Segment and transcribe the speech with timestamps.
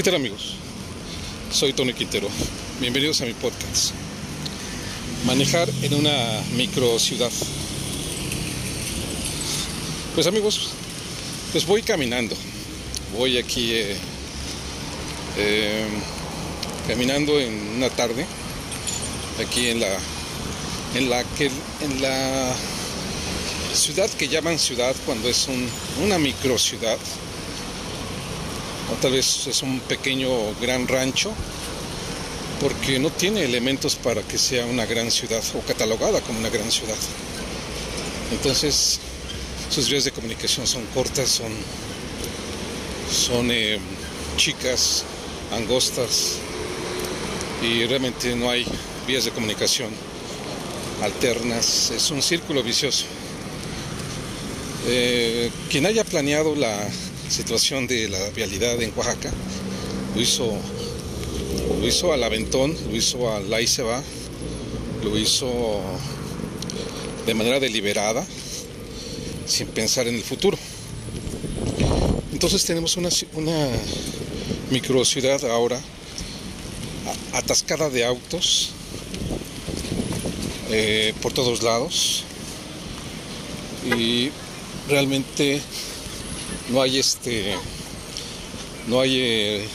[0.00, 0.54] ¿Qué tal amigos?
[1.52, 2.26] Soy Tony Quintero.
[2.80, 3.92] Bienvenidos a mi podcast.
[5.26, 6.10] Manejar en una
[6.56, 7.30] micro ciudad.
[10.14, 10.70] Pues amigos,
[11.52, 12.34] pues voy caminando.
[13.12, 13.94] Voy aquí eh,
[15.36, 15.86] eh,
[16.88, 18.24] caminando en una tarde.
[19.38, 19.98] Aquí en la
[20.94, 21.50] en la que
[21.82, 22.54] en la
[23.74, 25.68] ciudad que llaman ciudad cuando es un,
[26.02, 26.96] una micro ciudad
[29.00, 30.28] tal vez es un pequeño
[30.60, 31.32] gran rancho,
[32.60, 36.70] porque no tiene elementos para que sea una gran ciudad o catalogada como una gran
[36.70, 36.96] ciudad.
[38.32, 39.00] Entonces,
[39.70, 41.52] sus vías de comunicación son cortas, son,
[43.10, 43.78] son eh,
[44.36, 45.04] chicas,
[45.52, 46.36] angostas,
[47.62, 48.66] y realmente no hay
[49.06, 49.90] vías de comunicación
[51.02, 53.06] alternas, es un círculo vicioso.
[54.86, 56.88] Eh, quien haya planeado la
[57.30, 59.32] situación de la vialidad en Oaxaca.
[60.14, 60.52] Lo hizo,
[61.80, 63.82] lo hizo al aventón, lo hizo al ahí se
[65.02, 65.80] lo hizo
[67.26, 68.26] de manera deliberada,
[69.46, 70.58] sin pensar en el futuro.
[72.32, 73.68] Entonces tenemos una, una
[74.70, 75.80] micro ciudad ahora
[77.32, 78.70] atascada de autos
[80.70, 82.24] eh, por todos lados
[83.84, 84.30] y
[84.88, 85.60] realmente
[86.70, 87.56] no hay este
[88.86, 89.68] no hay eh,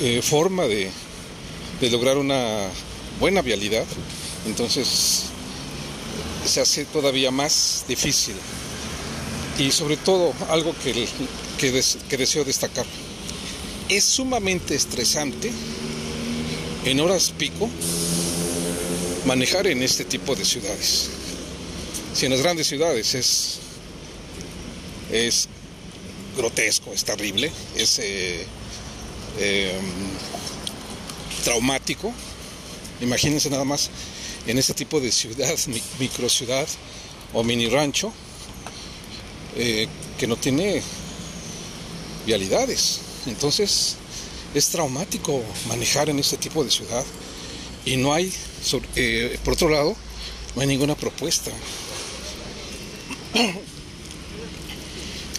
[0.00, 0.90] eh, forma de,
[1.90, 2.68] lograr una
[3.20, 3.84] buena vialidad.
[4.46, 5.24] Entonces
[6.44, 8.34] se hace todavía más difícil.
[9.58, 10.92] Y sobre todo algo que,
[11.58, 12.84] que, que deseo destacar.
[13.88, 15.50] Es sumamente estresante
[16.84, 17.70] en horas pico
[19.24, 21.08] manejar en este tipo de ciudades.
[22.12, 23.60] Si en las grandes ciudades es
[25.10, 25.48] es
[26.36, 28.46] grotesco, es terrible, es eh,
[29.38, 29.84] em,
[31.44, 32.12] traumático.
[33.00, 33.90] Imagínense nada más
[34.46, 35.54] en este tipo de ciudad,
[35.98, 36.66] micro ciudad
[37.32, 38.12] o mini rancho,
[39.56, 39.88] eh,
[40.18, 40.82] que no tiene
[42.26, 43.00] vialidades.
[43.26, 43.96] Entonces
[44.54, 47.04] es traumático manejar en este tipo de ciudad
[47.84, 48.32] y no hay,
[48.94, 49.96] eh, por otro lado,
[50.54, 51.50] no hay ninguna propuesta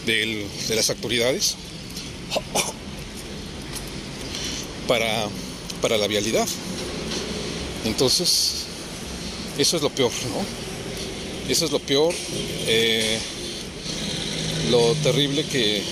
[0.08, 1.56] de las autoridades
[4.88, 5.28] para,
[5.82, 6.48] para la vialidad.
[7.86, 8.66] Entonces,
[9.58, 11.52] eso es lo peor, ¿no?
[11.52, 12.14] Eso es lo peor,
[12.68, 13.20] eh,
[14.72, 15.84] lo terrible que,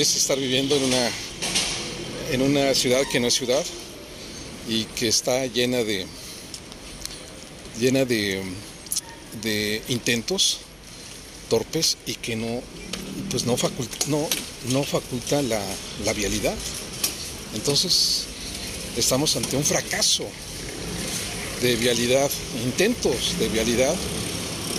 [0.00, 1.10] es estar viviendo en una,
[2.32, 3.64] en una ciudad que no es ciudad
[4.68, 6.06] y que está llena de,
[7.78, 8.42] llena de
[9.88, 10.60] intentos
[11.48, 12.62] torpes y que no
[13.30, 14.26] pues no faculta, no,
[14.70, 15.60] no faculta la,
[16.04, 16.54] la vialidad.
[17.54, 18.24] Entonces,
[18.96, 20.24] estamos ante un fracaso
[21.62, 22.30] de vialidad,
[22.64, 23.94] intentos de vialidad,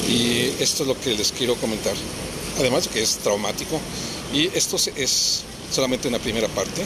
[0.07, 1.95] y esto es lo que les quiero comentar.
[2.59, 3.79] Además de que es traumático,
[4.33, 6.83] y esto es solamente una primera parte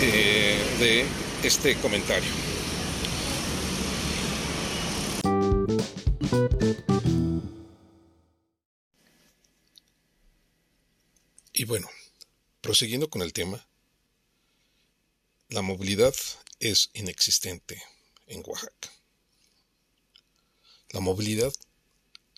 [0.00, 1.04] eh, de
[1.46, 2.30] este comentario.
[11.70, 11.88] Bueno,
[12.62, 13.64] prosiguiendo con el tema,
[15.50, 16.12] la movilidad
[16.58, 17.80] es inexistente
[18.26, 18.92] en Oaxaca.
[20.88, 21.52] La movilidad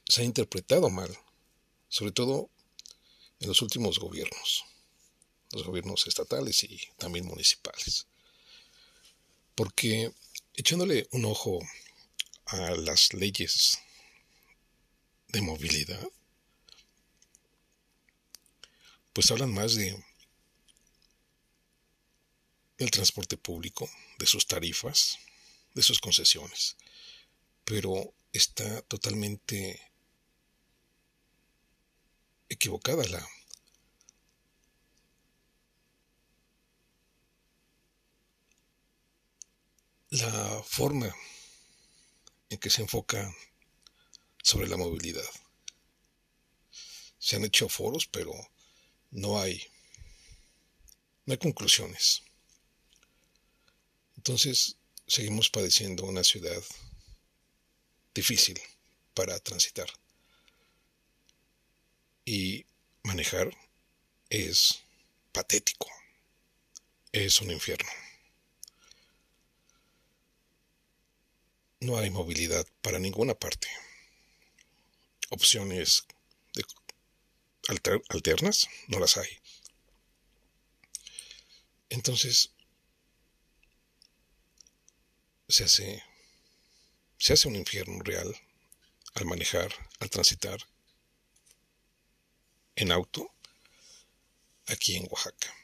[0.07, 1.17] se ha interpretado mal,
[1.89, 2.51] sobre todo
[3.41, 4.67] en los últimos gobiernos,
[5.53, 8.07] los gobiernos estatales y también municipales.
[9.55, 10.13] Porque
[10.53, 11.59] echándole un ojo
[12.45, 13.79] a las leyes
[15.29, 16.07] de movilidad,
[19.13, 20.03] pues hablan más de
[22.79, 25.19] el transporte público, de sus tarifas,
[25.75, 26.77] de sus concesiones,
[27.65, 29.81] pero está totalmente
[32.49, 33.27] equivocada la
[40.13, 41.11] la forma
[42.51, 43.35] en que se enfoca
[44.43, 45.25] sobre la movilidad.
[47.19, 48.31] Se han hecho foros, pero
[49.13, 49.63] no hay,
[51.27, 52.23] no hay conclusiones.
[54.17, 54.77] Entonces,
[55.07, 56.63] seguimos padeciendo una ciudad
[58.15, 58.61] difícil
[59.15, 59.89] para transitar.
[62.25, 62.65] Y
[63.03, 63.55] manejar
[64.31, 64.83] es
[65.33, 65.89] patético,
[67.11, 67.91] es un infierno.
[71.81, 73.69] No hay movilidad para ninguna parte.
[75.31, 76.07] Opciones
[77.69, 79.29] alternas no las hay.
[81.89, 82.51] Entonces,
[85.49, 86.03] se hace,
[87.19, 88.35] se hace un infierno real
[89.15, 89.71] al manejar,
[90.01, 90.59] al transitar
[92.77, 93.31] en auto
[94.67, 95.55] aquí en Oaxaca.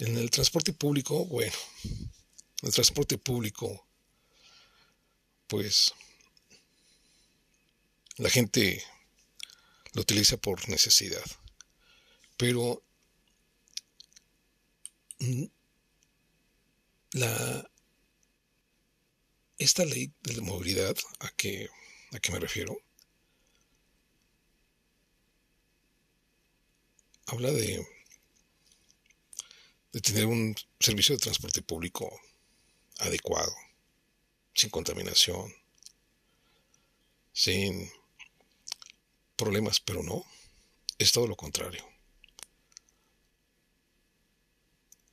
[0.00, 1.56] En el transporte público, bueno,
[2.62, 3.86] el transporte público,
[5.46, 5.94] pues
[8.16, 8.84] la gente
[9.96, 11.24] lo utiliza por necesidad,
[12.36, 12.82] pero
[17.12, 17.70] la
[19.56, 21.70] esta ley de la movilidad a que
[22.12, 22.76] a qué me refiero
[27.24, 27.82] habla de
[29.92, 32.20] de tener un servicio de transporte público
[32.98, 33.54] adecuado,
[34.52, 35.54] sin contaminación,
[37.32, 37.90] sin
[39.36, 40.24] problemas, pero no,
[40.98, 41.86] es todo lo contrario.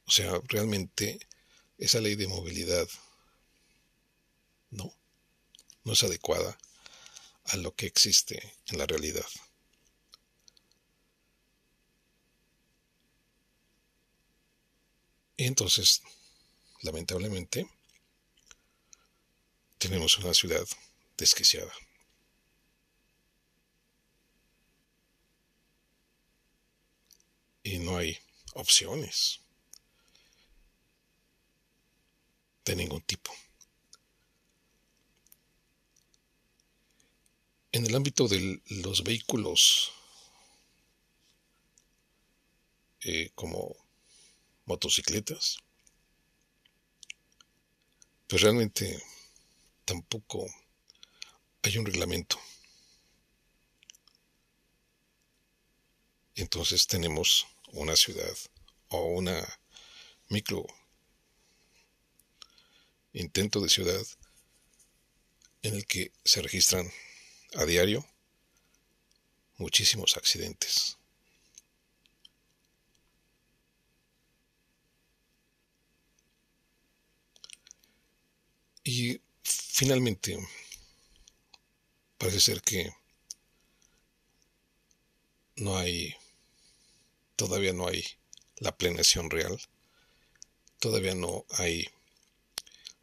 [0.06, 1.20] O sea, realmente
[1.78, 2.88] esa ley de movilidad
[4.70, 4.94] no,
[5.84, 6.58] no es adecuada
[7.46, 9.26] a lo que existe en la realidad.
[15.36, 16.02] Y entonces,
[16.82, 17.68] lamentablemente,
[19.78, 20.66] tenemos una ciudad
[21.18, 21.74] desquiciada.
[27.64, 28.18] Y no hay
[28.54, 29.40] opciones
[32.66, 33.32] de ningún tipo.
[37.72, 39.92] En el ámbito de los vehículos
[43.02, 43.76] eh, como
[44.66, 45.58] motocicletas,
[48.28, 49.02] pues realmente
[49.86, 50.46] tampoco
[51.64, 52.40] hay un reglamento.
[56.36, 58.36] Entonces tenemos una ciudad
[58.90, 59.60] o una
[60.30, 60.66] micro
[63.14, 64.06] intento de ciudad
[65.62, 66.92] en el que se registran
[67.56, 68.06] a diario
[69.58, 70.98] muchísimos accidentes.
[78.84, 80.38] Y finalmente,
[82.18, 82.92] parece ser que
[85.56, 86.16] no hay,
[87.44, 88.06] todavía no hay
[88.56, 89.60] la planeación real,
[90.80, 91.90] todavía no hay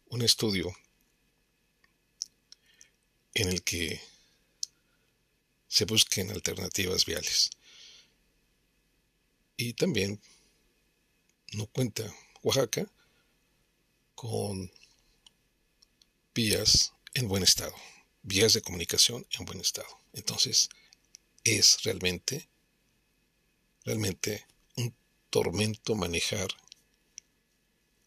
[0.07, 0.75] un estudio
[3.35, 4.01] en el que
[5.69, 7.51] se busquen alternativas viales.
[9.59, 10.23] Y también
[11.53, 12.11] no cuenta
[12.43, 12.91] Oaxaca
[14.15, 14.73] con
[16.35, 17.75] vías en buen estado,
[18.23, 20.01] vías de comunicación en buen estado.
[20.15, 20.71] Entonces,
[21.45, 22.49] es realmente,
[23.85, 24.47] realmente
[24.77, 24.95] un
[25.31, 26.49] tormento manejar,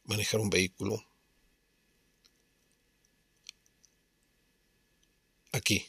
[0.06, 1.06] manejar un vehículo
[5.52, 5.86] aquí,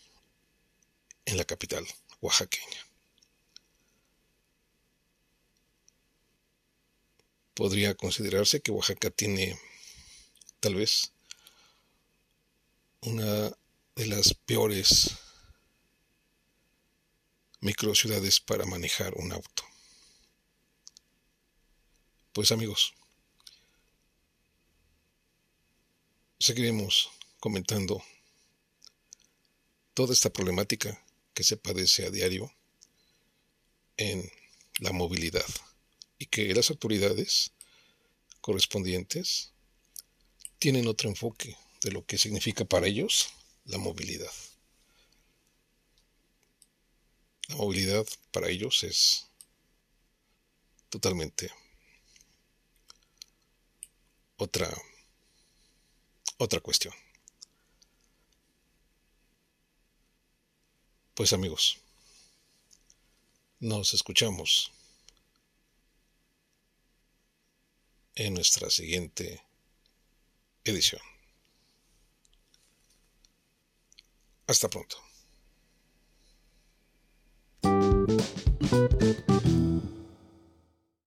[1.25, 1.87] en la capital
[2.21, 2.87] oaxaqueña.
[7.55, 9.57] Podría considerarse que Oaxaca tiene
[10.59, 11.13] tal vez
[13.03, 13.51] una
[13.95, 15.17] de las peores
[17.61, 19.74] microciudades para manejar un auto.
[22.35, 22.95] Pues amigos,
[26.41, 28.03] seguiremos comentando
[29.95, 31.01] toda esta problemática
[31.33, 32.53] que se padece a diario
[33.97, 34.29] en
[34.81, 35.47] la movilidad
[36.19, 37.53] y que las autoridades
[38.41, 39.53] correspondientes
[40.59, 43.29] tienen otro enfoque de lo que significa para ellos
[43.65, 44.33] la movilidad.
[47.47, 49.29] La movilidad para ellos es
[50.89, 51.53] totalmente
[54.37, 54.69] otra
[56.39, 56.95] otra cuestión.
[61.15, 61.79] Pues amigos,
[63.61, 64.73] nos escuchamos
[68.17, 69.43] en nuestra siguiente
[70.65, 71.01] edición.
[74.47, 74.99] Hasta pronto.